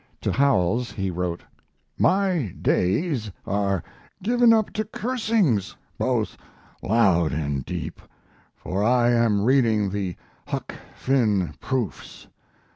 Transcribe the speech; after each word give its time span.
To 0.21 0.31
Howells 0.31 0.89
he 0.91 1.11
wrote: 1.11 1.43
My 1.95 2.55
days 2.59 3.29
are 3.45 3.83
given 4.23 4.51
up 4.51 4.73
to 4.73 4.83
cursings, 4.83 5.75
both 5.99 6.35
loud 6.81 7.33
and 7.33 7.63
deep, 7.63 8.01
for 8.55 8.83
I 8.83 9.11
am 9.11 9.43
reading 9.43 9.91
the 9.91 10.15
'Huck 10.47 10.73
Finn' 10.95 11.53
proofs. 11.59 12.25